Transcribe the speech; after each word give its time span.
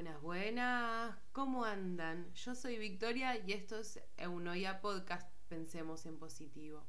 Buenas, 0.00 0.22
buenas. 0.22 1.18
¿Cómo 1.32 1.62
andan? 1.62 2.32
Yo 2.32 2.54
soy 2.54 2.78
Victoria 2.78 3.36
y 3.36 3.52
esto 3.52 3.76
es 3.76 4.00
Eunoia 4.16 4.80
Podcast 4.80 5.30
Pensemos 5.46 6.06
en 6.06 6.16
Positivo. 6.16 6.86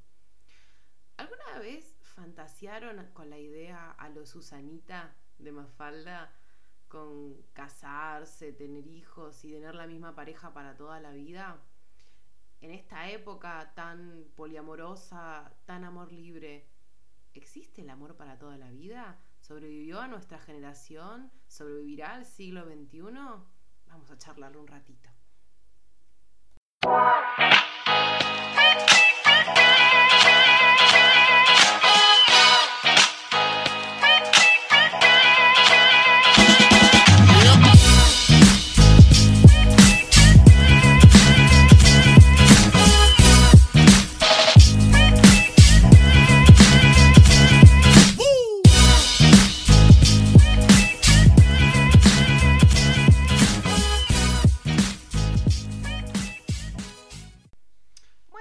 ¿Alguna 1.18 1.60
vez 1.60 1.94
fantasearon 2.04 3.06
con 3.12 3.30
la 3.30 3.38
idea 3.38 3.92
a 3.92 4.08
lo 4.08 4.26
Susanita 4.26 5.14
de 5.40 5.52
Mafalda 5.52 6.32
con 6.88 7.36
casarse, 7.52 8.54
tener 8.54 8.88
hijos 8.88 9.44
y 9.44 9.52
tener 9.52 9.76
la 9.76 9.88
misma 9.88 10.16
pareja 10.16 10.54
para 10.54 10.78
toda 10.78 11.02
la 11.02 11.12
vida? 11.12 11.60
En 12.62 12.72
esta 12.72 13.10
época 13.10 13.74
tan 13.76 14.24
poliamorosa, 14.38 15.54
tan 15.66 15.84
amor 15.84 16.14
libre, 16.14 16.66
¿existe 17.34 17.82
el 17.82 17.90
amor 17.90 18.16
para 18.16 18.40
toda 18.40 18.58
la 18.58 18.70
vida? 18.70 19.20
¿Sobrevivió 19.52 20.00
a 20.00 20.08
nuestra 20.08 20.40
generación? 20.40 21.30
¿Sobrevivirá 21.46 22.14
al 22.14 22.26
siglo 22.26 22.64
XXI? 22.64 23.02
Vamos 23.86 24.10
a 24.10 24.18
charlarlo 24.18 24.62
un 24.62 24.68
ratito. 24.68 25.10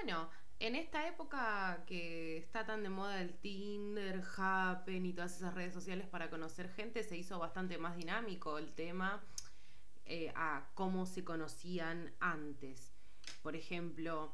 Bueno, 0.02 0.30
en 0.60 0.76
esta 0.76 1.06
época 1.06 1.84
que 1.86 2.38
está 2.38 2.64
tan 2.64 2.82
de 2.82 2.88
moda 2.88 3.20
el 3.20 3.34
Tinder, 3.34 4.22
Happen 4.34 5.04
y 5.04 5.12
todas 5.12 5.36
esas 5.36 5.52
redes 5.52 5.74
sociales 5.74 6.06
para 6.06 6.30
conocer 6.30 6.70
gente, 6.70 7.02
se 7.02 7.18
hizo 7.18 7.38
bastante 7.38 7.76
más 7.76 7.98
dinámico 7.98 8.56
el 8.56 8.72
tema 8.72 9.22
eh, 10.06 10.32
a 10.34 10.64
cómo 10.72 11.04
se 11.04 11.22
conocían 11.22 12.14
antes. 12.18 12.94
Por 13.42 13.56
ejemplo, 13.56 14.32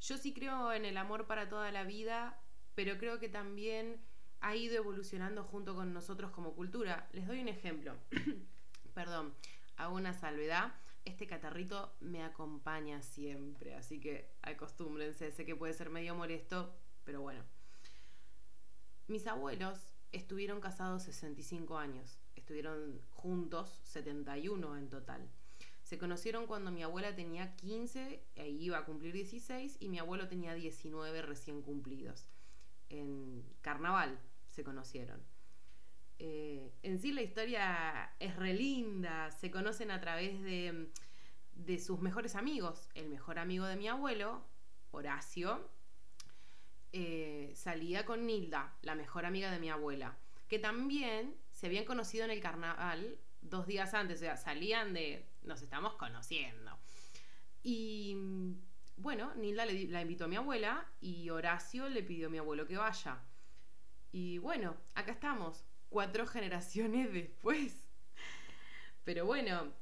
yo 0.00 0.18
sí 0.18 0.32
creo 0.32 0.72
en 0.72 0.84
el 0.84 0.96
amor 0.96 1.26
para 1.26 1.48
toda 1.48 1.72
la 1.72 1.82
vida, 1.82 2.38
pero 2.76 2.96
creo 2.96 3.18
que 3.18 3.28
también 3.28 4.00
ha 4.40 4.54
ido 4.54 4.76
evolucionando 4.76 5.42
junto 5.42 5.74
con 5.74 5.92
nosotros 5.92 6.30
como 6.30 6.54
cultura. 6.54 7.08
Les 7.10 7.26
doy 7.26 7.40
un 7.40 7.48
ejemplo. 7.48 7.96
Perdón, 8.94 9.34
hago 9.76 9.96
una 9.96 10.14
salvedad 10.14 10.72
este 11.04 11.26
catarrito 11.26 11.94
me 12.00 12.22
acompaña 12.22 13.02
siempre, 13.02 13.74
así 13.74 14.00
que 14.00 14.30
acostúmbrense, 14.42 15.32
sé 15.32 15.44
que 15.44 15.56
puede 15.56 15.72
ser 15.72 15.90
medio 15.90 16.14
molesto, 16.14 16.74
pero 17.04 17.20
bueno. 17.20 17.42
Mis 19.08 19.26
abuelos 19.26 19.78
estuvieron 20.12 20.60
casados 20.60 21.02
65 21.02 21.76
años, 21.76 22.18
estuvieron 22.36 23.00
juntos 23.10 23.80
71 23.84 24.76
en 24.76 24.88
total. 24.88 25.28
Se 25.82 25.98
conocieron 25.98 26.46
cuando 26.46 26.70
mi 26.70 26.82
abuela 26.82 27.14
tenía 27.14 27.54
15 27.56 28.24
e 28.34 28.48
iba 28.48 28.78
a 28.78 28.84
cumplir 28.84 29.12
16 29.12 29.78
y 29.80 29.88
mi 29.88 29.98
abuelo 29.98 30.28
tenía 30.28 30.54
19 30.54 31.22
recién 31.22 31.62
cumplidos. 31.62 32.28
En 32.88 33.44
carnaval 33.60 34.18
se 34.46 34.64
conocieron. 34.64 35.20
Eh, 36.18 36.72
en 36.82 36.98
sí 36.98 37.12
la 37.12 37.22
historia 37.22 38.12
es 38.20 38.36
relinda, 38.36 39.30
se 39.30 39.50
conocen 39.50 39.90
a 39.90 40.00
través 40.00 40.42
de, 40.42 40.88
de, 41.54 41.78
sus 41.78 42.00
mejores 42.00 42.36
amigos. 42.36 42.88
El 42.94 43.08
mejor 43.08 43.38
amigo 43.38 43.66
de 43.66 43.76
mi 43.76 43.88
abuelo, 43.88 44.44
Horacio, 44.92 45.68
eh, 46.92 47.52
salía 47.54 48.04
con 48.04 48.26
Nilda, 48.26 48.76
la 48.82 48.94
mejor 48.94 49.24
amiga 49.24 49.50
de 49.50 49.58
mi 49.58 49.70
abuela, 49.70 50.16
que 50.48 50.58
también 50.58 51.34
se 51.50 51.66
habían 51.66 51.86
conocido 51.86 52.24
en 52.24 52.30
el 52.30 52.40
carnaval 52.40 53.18
dos 53.40 53.66
días 53.66 53.94
antes, 53.94 54.18
o 54.18 54.20
sea, 54.20 54.36
salían 54.36 54.92
de, 54.92 55.26
nos 55.42 55.62
estamos 55.62 55.94
conociendo. 55.94 56.78
Y 57.62 58.16
bueno, 58.96 59.34
Nilda 59.36 59.64
la 59.64 60.02
invitó 60.02 60.24
a 60.24 60.28
mi 60.28 60.36
abuela 60.36 60.86
y 61.00 61.30
Horacio 61.30 61.88
le 61.88 62.02
pidió 62.02 62.26
a 62.26 62.30
mi 62.30 62.38
abuelo 62.38 62.66
que 62.66 62.76
vaya. 62.76 63.18
Y 64.12 64.36
bueno, 64.38 64.76
acá 64.94 65.12
estamos, 65.12 65.64
cuatro 65.92 66.26
generaciones 66.26 67.12
después. 67.12 67.88
Pero 69.04 69.26
bueno, 69.26 69.72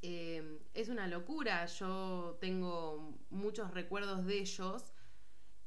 eh, 0.00 0.60
es 0.72 0.88
una 0.88 1.08
locura. 1.08 1.66
Yo 1.66 2.38
tengo 2.40 3.18
muchos 3.30 3.72
recuerdos 3.72 4.24
de 4.24 4.38
ellos 4.38 4.92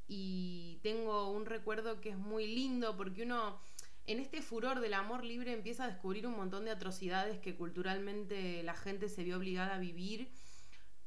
y 0.08 0.80
tengo 0.82 1.30
un 1.30 1.44
recuerdo 1.44 2.00
que 2.00 2.10
es 2.10 2.18
muy 2.18 2.46
lindo 2.46 2.96
porque 2.96 3.22
uno 3.22 3.60
en 4.06 4.20
este 4.20 4.40
furor 4.40 4.80
del 4.80 4.94
amor 4.94 5.22
libre 5.22 5.52
empieza 5.52 5.84
a 5.84 5.88
descubrir 5.88 6.26
un 6.26 6.34
montón 6.34 6.64
de 6.64 6.70
atrocidades 6.70 7.38
que 7.40 7.54
culturalmente 7.54 8.62
la 8.62 8.74
gente 8.74 9.10
se 9.10 9.22
vio 9.22 9.36
obligada 9.36 9.74
a 9.74 9.78
vivir, 9.78 10.30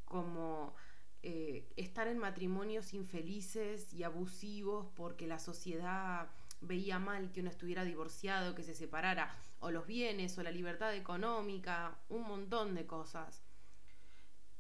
como 0.06 0.76
eh, 1.24 1.68
estar 1.78 2.08
en 2.08 2.20
matrimonios 2.20 2.94
infelices 2.94 3.92
y 3.92 4.04
abusivos 4.04 4.88
porque 4.96 5.26
la 5.26 5.40
sociedad 5.40 6.30
veía 6.62 7.00
mal 7.00 7.32
que 7.32 7.42
uno 7.42 7.50
estuviera 7.50 7.84
divorciado, 7.84 8.56
que 8.56 8.64
se 8.64 8.74
separara, 8.74 9.34
o 9.60 9.72
los 9.72 9.86
bienes, 9.86 10.38
o 10.38 10.44
la 10.44 10.52
libertad 10.52 10.96
económica, 10.96 11.98
un 12.10 12.24
montón 12.24 12.76
de 12.76 12.86
cosas. 12.86 13.44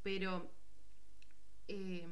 Pero 0.03 0.51
eh, 1.67 2.07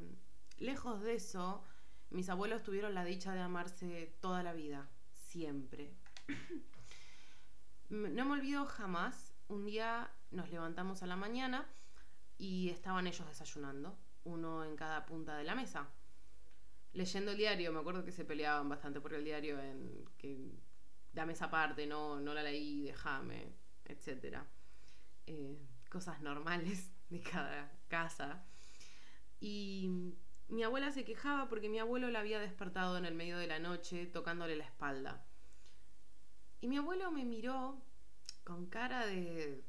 lejos 0.57 1.01
de 1.01 1.15
eso, 1.15 1.63
mis 2.11 2.29
abuelos 2.29 2.63
tuvieron 2.63 2.93
la 2.93 3.03
dicha 3.03 3.33
de 3.33 3.41
amarse 3.41 4.15
toda 4.21 4.43
la 4.43 4.53
vida, 4.53 4.87
siempre. 5.13 5.91
no 7.89 8.25
me 8.25 8.31
olvido 8.31 8.65
jamás, 8.65 9.33
un 9.47 9.65
día 9.65 10.11
nos 10.31 10.49
levantamos 10.51 11.01
a 11.01 11.07
la 11.07 11.15
mañana 11.15 11.67
y 12.37 12.69
estaban 12.69 13.07
ellos 13.07 13.27
desayunando, 13.27 13.97
uno 14.23 14.63
en 14.63 14.75
cada 14.75 15.05
punta 15.05 15.35
de 15.35 15.43
la 15.43 15.55
mesa 15.55 15.87
leyendo 16.93 17.31
el 17.31 17.37
diario, 17.37 17.71
me 17.71 17.79
acuerdo 17.79 18.03
que 18.03 18.11
se 18.11 18.25
peleaban 18.25 18.69
bastante 18.69 19.01
por 19.01 19.13
el 19.13 19.23
diario 19.23 19.59
en 19.61 20.05
que 20.17 20.37
dame 21.13 21.33
esa 21.33 21.49
parte, 21.49 21.85
no, 21.85 22.19
no 22.19 22.33
la 22.33 22.43
leí, 22.43 22.83
déjame, 22.83 23.53
etc. 23.85 24.37
Eh, 25.27 25.57
cosas 25.89 26.21
normales 26.21 26.91
de 27.09 27.21
cada 27.21 27.71
casa. 27.87 28.43
Y 29.39 30.15
mi 30.49 30.63
abuela 30.63 30.91
se 30.91 31.05
quejaba 31.05 31.47
porque 31.47 31.69
mi 31.69 31.79
abuelo 31.79 32.09
la 32.09 32.19
había 32.19 32.39
despertado 32.39 32.97
en 32.97 33.05
el 33.05 33.15
medio 33.15 33.37
de 33.37 33.47
la 33.47 33.59
noche 33.59 34.05
tocándole 34.05 34.55
la 34.55 34.65
espalda. 34.65 35.25
Y 36.61 36.67
mi 36.67 36.77
abuelo 36.77 37.11
me 37.11 37.23
miró 37.23 37.81
con 38.43 38.65
cara 38.65 39.05
de 39.05 39.63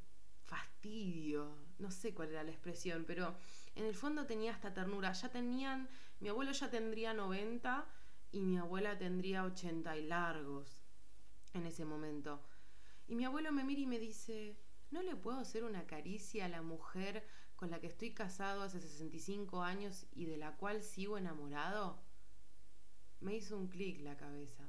no 1.78 1.91
sé 1.91 2.14
cuál 2.14 2.30
era 2.30 2.42
la 2.42 2.50
expresión, 2.50 3.04
pero 3.06 3.36
en 3.74 3.84
el 3.84 3.94
fondo 3.94 4.26
tenía 4.26 4.52
esta 4.52 4.72
ternura. 4.72 5.12
Ya 5.12 5.30
tenían, 5.30 5.88
mi 6.20 6.28
abuelo 6.28 6.52
ya 6.52 6.70
tendría 6.70 7.14
90 7.14 7.86
y 8.32 8.41
mi 8.42 8.58
abuela 8.58 8.98
tendría 8.98 9.44
80 9.44 9.96
y 9.96 10.06
largos 10.06 10.82
en 11.54 11.66
ese 11.66 11.84
momento. 11.84 12.42
Y 13.06 13.14
mi 13.14 13.24
abuelo 13.24 13.52
me 13.52 13.64
mira 13.64 13.80
y 13.80 13.86
me 13.86 13.98
dice, 13.98 14.56
¿no 14.90 15.02
le 15.02 15.16
puedo 15.16 15.38
hacer 15.38 15.64
una 15.64 15.86
caricia 15.86 16.46
a 16.46 16.48
la 16.48 16.62
mujer 16.62 17.26
con 17.56 17.70
la 17.70 17.80
que 17.80 17.88
estoy 17.88 18.14
casado 18.14 18.62
hace 18.62 18.80
65 18.80 19.62
años 19.62 20.06
y 20.12 20.26
de 20.26 20.36
la 20.36 20.56
cual 20.56 20.82
sigo 20.82 21.19
enamorado? 21.19 22.00
Me 23.20 23.34
hizo 23.34 23.56
un 23.58 23.69
clic 23.69 24.00
la 24.00 24.16
cabeza. 24.16 24.64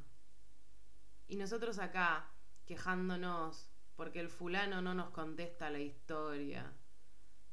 Y 1.28 1.38
nosotros 1.38 1.80
acá, 1.80 2.30
quejándonos 2.66 3.71
porque 3.96 4.20
el 4.20 4.30
fulano 4.30 4.82
no 4.82 4.94
nos 4.94 5.10
contesta 5.10 5.70
la 5.70 5.80
historia 5.80 6.74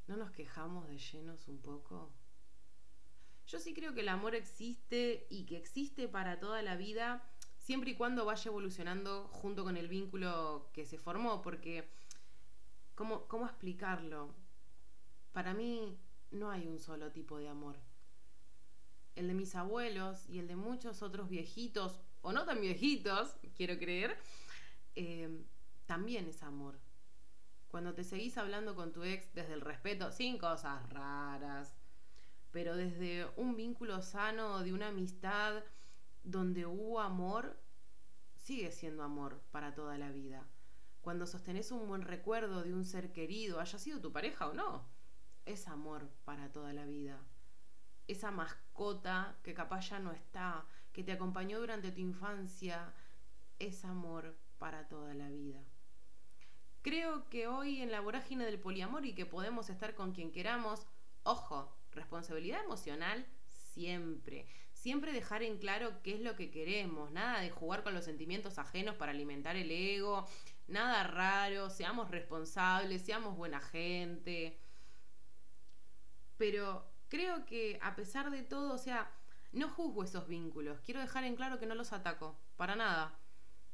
¿No 0.08 0.16
nos 0.16 0.30
quejamos 0.30 0.88
de 0.88 0.96
llenos 0.96 1.46
un 1.48 1.58
poco? 1.58 2.10
Yo 3.46 3.58
sí 3.58 3.74
creo 3.74 3.92
que 3.92 4.00
el 4.00 4.08
amor 4.08 4.34
existe 4.34 5.26
y 5.28 5.44
que 5.44 5.58
existe 5.58 6.08
para 6.08 6.40
toda 6.40 6.62
la 6.62 6.76
vida, 6.76 7.30
siempre 7.58 7.90
y 7.90 7.94
cuando 7.94 8.24
vaya 8.24 8.48
evolucionando 8.48 9.28
junto 9.28 9.64
con 9.64 9.76
el 9.76 9.86
vínculo 9.86 10.70
que 10.72 10.86
se 10.86 10.96
formó, 10.96 11.42
porque, 11.42 11.90
¿cómo, 12.94 13.28
cómo 13.28 13.44
explicarlo? 13.44 14.34
Para 15.32 15.52
mí 15.52 15.98
no 16.30 16.50
hay 16.50 16.66
un 16.66 16.78
solo 16.78 17.12
tipo 17.12 17.36
de 17.36 17.48
amor. 17.48 17.76
El 19.14 19.28
de 19.28 19.34
mis 19.34 19.54
abuelos 19.54 20.26
y 20.30 20.38
el 20.38 20.48
de 20.48 20.56
muchos 20.56 21.02
otros 21.02 21.28
viejitos, 21.28 22.00
o 22.22 22.32
no 22.32 22.46
tan 22.46 22.62
viejitos, 22.62 23.36
quiero 23.54 23.78
creer, 23.78 24.16
eh, 24.94 25.44
también 25.88 26.28
es 26.28 26.44
amor 26.44 26.78
cuando 27.68 27.94
te 27.94 28.02
seguís 28.02 28.38
hablando 28.38 28.74
con 28.74 28.92
tu 28.92 29.04
ex 29.04 29.32
desde 29.34 29.52
el 29.52 29.60
respeto, 29.60 30.10
sin 30.10 30.38
cosas 30.38 30.88
raras, 30.88 31.76
pero 32.50 32.76
desde 32.76 33.26
un 33.36 33.56
vínculo 33.56 34.00
sano, 34.02 34.62
de 34.62 34.72
una 34.72 34.88
amistad 34.88 35.62
donde 36.24 36.66
hubo 36.66 37.00
amor, 37.00 37.60
sigue 38.34 38.72
siendo 38.72 39.02
amor 39.02 39.40
para 39.50 39.74
toda 39.74 39.98
la 39.98 40.10
vida. 40.10 40.46
cuando 41.00 41.26
sostenés 41.26 41.70
un 41.70 41.88
buen 41.88 42.02
recuerdo 42.02 42.62
de 42.62 42.74
un 42.74 42.84
ser 42.84 43.12
querido, 43.12 43.60
haya 43.60 43.78
sido 43.78 44.00
tu 44.00 44.12
pareja 44.12 44.48
o 44.48 44.52
no, 44.52 44.84
es 45.46 45.66
amor 45.68 46.10
para 46.24 46.52
toda 46.52 46.74
la 46.74 46.84
vida. 46.84 47.18
Esa 48.08 48.30
mascota 48.30 49.38
que 49.42 49.54
capaz 49.54 49.88
ya 49.88 50.00
no 50.00 50.12
está, 50.12 50.66
que 50.92 51.04
te 51.04 51.12
acompañó 51.12 51.60
durante 51.60 51.92
tu 51.92 52.00
infancia, 52.00 52.92
es 53.58 53.86
amor 53.86 54.36
para 54.58 54.88
toda 54.88 55.14
la 55.14 55.30
vida. 55.30 55.62
Creo 56.88 57.28
que 57.28 57.46
hoy 57.46 57.82
en 57.82 57.90
la 57.90 58.00
vorágine 58.00 58.46
del 58.46 58.58
poliamor 58.58 59.04
y 59.04 59.12
que 59.12 59.26
podemos 59.26 59.68
estar 59.68 59.94
con 59.94 60.12
quien 60.12 60.32
queramos, 60.32 60.86
ojo, 61.22 61.70
responsabilidad 61.92 62.64
emocional 62.64 63.26
siempre. 63.46 64.46
Siempre 64.72 65.12
dejar 65.12 65.42
en 65.42 65.58
claro 65.58 66.02
qué 66.02 66.14
es 66.14 66.20
lo 66.22 66.34
que 66.34 66.50
queremos, 66.50 67.12
nada 67.12 67.42
de 67.42 67.50
jugar 67.50 67.82
con 67.82 67.92
los 67.92 68.06
sentimientos 68.06 68.58
ajenos 68.58 68.96
para 68.96 69.12
alimentar 69.12 69.54
el 69.54 69.70
ego, 69.70 70.26
nada 70.66 71.04
raro, 71.04 71.68
seamos 71.68 72.10
responsables, 72.10 73.02
seamos 73.02 73.36
buena 73.36 73.60
gente. 73.60 74.58
Pero 76.38 76.90
creo 77.10 77.44
que 77.44 77.78
a 77.82 77.96
pesar 77.96 78.30
de 78.30 78.42
todo, 78.42 78.72
o 78.72 78.78
sea, 78.78 79.12
no 79.52 79.68
juzgo 79.68 80.04
esos 80.04 80.26
vínculos, 80.26 80.80
quiero 80.80 81.02
dejar 81.02 81.24
en 81.24 81.36
claro 81.36 81.58
que 81.58 81.66
no 81.66 81.74
los 81.74 81.92
ataco, 81.92 82.40
para 82.56 82.76
nada. 82.76 83.18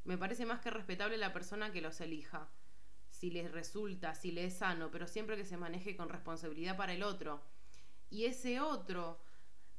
Me 0.02 0.18
parece 0.18 0.46
más 0.46 0.58
que 0.58 0.70
respetable 0.70 1.16
la 1.16 1.32
persona 1.32 1.70
que 1.70 1.80
los 1.80 2.00
elija, 2.00 2.50
si 3.24 3.30
les 3.30 3.50
resulta, 3.50 4.14
si 4.14 4.32
les 4.32 4.52
es 4.52 4.58
sano, 4.58 4.90
pero 4.90 5.06
siempre 5.06 5.38
que 5.38 5.46
se 5.46 5.56
maneje 5.56 5.96
con 5.96 6.10
responsabilidad 6.10 6.76
para 6.76 6.92
el 6.92 7.02
otro. 7.02 7.40
Y 8.10 8.26
ese 8.26 8.60
otro 8.60 9.18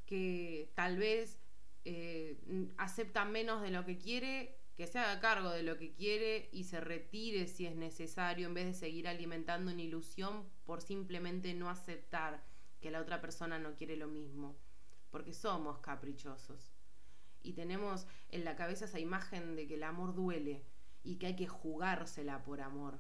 que 0.07 0.71
tal 0.74 0.97
vez 0.97 1.38
eh, 1.83 2.39
acepta 2.77 3.24
menos 3.24 3.62
de 3.62 3.69
lo 3.69 3.86
que 3.86 4.00
quiere, 4.00 4.57
que 4.75 4.88
se 4.88 4.97
haga 4.97 5.19
cargo 5.19 5.51
de 5.51 5.62
lo 5.62 5.77
que 5.77 5.94
quiere 5.94 6.50
y 6.53 6.63
se 6.63 6.81
retire 6.81 7.45
si 7.45 7.68
es 7.68 7.75
necesario, 7.75 8.47
en 8.47 8.56
vez 8.56 8.65
de 8.65 8.74
seguir 8.74 9.07
alimentando 9.07 9.71
una 9.71 9.83
ilusión 9.83 10.50
por 10.65 10.81
simplemente 10.81 11.53
no 11.53 11.69
aceptar 11.69 12.44
que 12.81 12.89
la 12.89 13.00
otra 13.00 13.21
persona 13.21 13.59
no 13.59 13.75
quiere 13.75 13.95
lo 13.95 14.07
mismo, 14.07 14.57
porque 15.12 15.33
somos 15.33 15.77
caprichosos. 15.81 16.74
Y 17.44 17.53
tenemos 17.53 18.07
en 18.30 18.44
la 18.44 18.56
cabeza 18.56 18.86
esa 18.86 19.00
imagen 19.00 19.56
de 19.56 19.68
que 19.68 19.75
el 19.75 19.83
amor 19.83 20.15
duele 20.15 20.65
y 21.03 21.18
que 21.18 21.27
hay 21.27 21.36
que 21.36 21.47
jugársela 21.47 22.42
por 22.42 22.59
amor. 22.59 23.00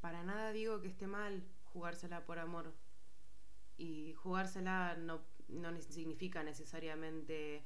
Para 0.00 0.22
nada 0.22 0.52
digo 0.52 0.80
que 0.80 0.88
esté 0.88 1.06
mal 1.06 1.42
jugársela 1.64 2.24
por 2.24 2.38
amor. 2.38 2.74
Y 3.76 4.14
jugársela 4.14 4.96
no, 4.96 5.20
no 5.48 5.80
significa 5.80 6.42
necesariamente 6.42 7.64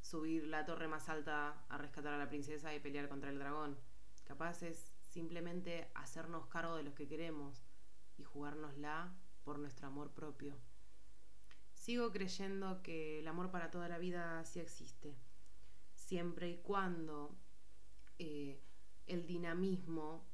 subir 0.00 0.46
la 0.46 0.66
torre 0.66 0.86
más 0.86 1.08
alta 1.08 1.64
a 1.68 1.78
rescatar 1.78 2.12
a 2.12 2.18
la 2.18 2.28
princesa 2.28 2.74
y 2.74 2.80
pelear 2.80 3.08
contra 3.08 3.30
el 3.30 3.38
dragón. 3.38 3.76
Capaz 4.24 4.62
es 4.62 4.92
simplemente 5.08 5.88
hacernos 5.94 6.46
cargo 6.46 6.76
de 6.76 6.82
los 6.82 6.94
que 6.94 7.08
queremos 7.08 7.62
y 8.18 8.24
jugárnosla 8.24 9.14
por 9.44 9.58
nuestro 9.58 9.86
amor 9.86 10.10
propio. 10.12 10.56
Sigo 11.72 12.12
creyendo 12.12 12.82
que 12.82 13.20
el 13.20 13.28
amor 13.28 13.50
para 13.50 13.70
toda 13.70 13.88
la 13.88 13.98
vida 13.98 14.44
sí 14.44 14.60
existe, 14.60 15.16
siempre 15.94 16.50
y 16.50 16.56
cuando 16.58 17.36
eh, 18.18 18.60
el 19.06 19.26
dinamismo, 19.26 20.26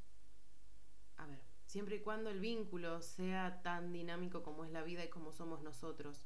a 1.20 1.26
ver, 1.26 1.38
siempre 1.66 1.96
y 1.96 2.00
cuando 2.00 2.30
el 2.30 2.40
vínculo 2.40 3.02
sea 3.02 3.60
tan 3.62 3.92
dinámico 3.92 4.42
como 4.42 4.64
es 4.64 4.70
la 4.70 4.82
vida 4.82 5.04
y 5.04 5.10
como 5.10 5.32
somos 5.32 5.62
nosotros. 5.62 6.24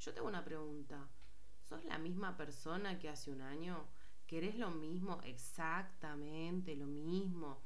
Yo 0.00 0.12
tengo 0.12 0.26
una 0.26 0.44
pregunta. 0.44 1.08
¿Sos 1.62 1.84
la 1.84 1.98
misma 1.98 2.36
persona 2.36 2.98
que 2.98 3.08
hace 3.08 3.30
un 3.30 3.40
año? 3.40 3.88
¿Querés 4.26 4.58
lo 4.58 4.70
mismo, 4.70 5.20
exactamente 5.22 6.74
lo 6.74 6.86
mismo 6.86 7.62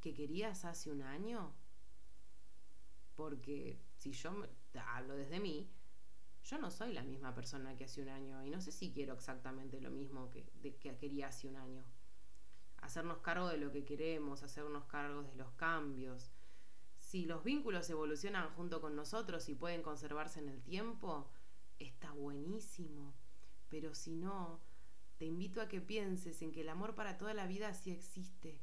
que 0.00 0.12
querías 0.12 0.64
hace 0.64 0.90
un 0.90 1.02
año? 1.02 1.54
Porque 3.14 3.80
si 3.96 4.12
yo 4.12 4.32
hablo 4.88 5.14
desde 5.14 5.38
mí, 5.38 5.70
yo 6.44 6.58
no 6.58 6.70
soy 6.70 6.92
la 6.92 7.02
misma 7.02 7.34
persona 7.34 7.76
que 7.76 7.84
hace 7.84 8.02
un 8.02 8.08
año 8.08 8.44
y 8.44 8.50
no 8.50 8.60
sé 8.60 8.72
si 8.72 8.92
quiero 8.92 9.14
exactamente 9.14 9.80
lo 9.80 9.90
mismo 9.90 10.30
que, 10.30 10.44
que 10.80 10.96
quería 10.96 11.28
hace 11.28 11.46
un 11.46 11.56
año. 11.56 11.84
Hacernos 12.80 13.18
cargo 13.18 13.48
de 13.48 13.58
lo 13.58 13.70
que 13.72 13.84
queremos, 13.84 14.42
hacernos 14.42 14.84
cargo 14.84 15.22
de 15.22 15.34
los 15.34 15.50
cambios. 15.52 16.30
Si 16.98 17.24
los 17.24 17.42
vínculos 17.44 17.88
evolucionan 17.90 18.50
junto 18.50 18.80
con 18.80 18.94
nosotros 18.94 19.48
y 19.48 19.54
pueden 19.54 19.82
conservarse 19.82 20.40
en 20.40 20.48
el 20.48 20.62
tiempo, 20.62 21.28
está 21.78 22.12
buenísimo. 22.12 23.14
Pero 23.68 23.94
si 23.94 24.14
no, 24.14 24.60
te 25.18 25.24
invito 25.24 25.60
a 25.60 25.68
que 25.68 25.80
pienses 25.80 26.42
en 26.42 26.52
que 26.52 26.60
el 26.60 26.68
amor 26.68 26.94
para 26.94 27.18
toda 27.18 27.34
la 27.34 27.46
vida 27.46 27.74
sí 27.74 27.90
existe. 27.90 28.60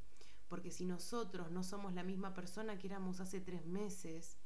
Porque 0.48 0.72
si 0.72 0.86
nosotros 0.86 1.52
no 1.52 1.64
somos 1.64 1.94
la 1.94 2.04
misma 2.04 2.34
persona 2.34 2.78
que 2.78 2.88
éramos 2.88 3.20
hace 3.20 3.42
tres 3.42 3.66
meses, 3.66 4.38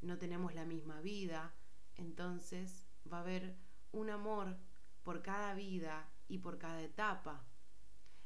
no 0.00 0.18
tenemos 0.18 0.54
la 0.54 0.64
misma 0.64 1.00
vida, 1.00 1.54
entonces 1.96 2.86
va 3.10 3.18
a 3.18 3.22
haber 3.22 3.56
un 3.90 4.10
amor 4.10 4.56
por 5.02 5.22
cada 5.22 5.54
vida 5.54 6.08
y 6.28 6.38
por 6.38 6.58
cada 6.58 6.82
etapa. 6.82 7.44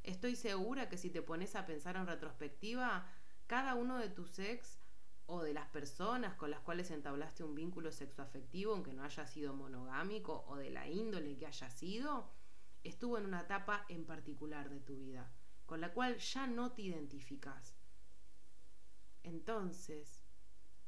Estoy 0.03 0.35
segura 0.35 0.89
que 0.89 0.99
si 0.99 1.11
te 1.11 1.23
pones 1.23 1.55
a 1.55 1.65
pensar 1.65 1.97
en 1.97 2.07
retrospectiva, 2.07 3.07
cada 3.47 3.75
uno 3.75 3.99
de 3.99 4.09
tus 4.09 4.39
ex 4.39 4.81
o 5.27 5.43
de 5.43 5.55
las 5.55 5.69
personas 5.69 6.35
con 6.35 6.51
las 6.51 6.61
cuales 6.61 6.91
entablaste 6.91 7.45
un 7.45 7.55
vínculo 7.55 7.93
sexoafectivo, 7.93 8.73
aunque 8.73 8.93
no 8.93 9.05
haya 9.05 9.27
sido 9.27 9.55
monogámico 9.55 10.45
o 10.49 10.57
de 10.57 10.71
la 10.71 10.89
índole 10.89 11.37
que 11.37 11.47
haya 11.47 11.71
sido, 11.71 12.31
estuvo 12.83 13.17
en 13.17 13.27
una 13.27 13.43
etapa 13.43 13.87
en 13.89 14.05
particular 14.05 14.71
de 14.71 14.81
tu 14.81 14.97
vida, 14.97 15.31
con 15.67 15.81
la 15.81 15.93
cual 15.93 16.19
ya 16.19 16.47
no 16.49 16.73
te 16.73 16.83
identificas. 16.83 17.77
Entonces, 19.23 20.21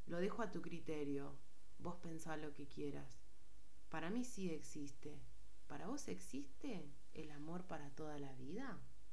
lo 0.06 0.18
dejo 0.18 0.42
a 0.42 0.50
tu 0.50 0.60
criterio, 0.60 1.38
vos 1.78 1.96
pensá 1.96 2.36
lo 2.36 2.52
que 2.52 2.66
quieras. 2.66 3.22
Para 3.88 4.10
mí 4.10 4.24
sí 4.24 4.50
existe. 4.50 5.20
¿Para 5.68 5.86
vos 5.86 6.08
existe 6.08 6.84
el 7.12 7.30
amor 7.30 7.64
para 7.66 7.90
toda 7.90 8.18
la 8.18 8.32
vida? 8.32 8.78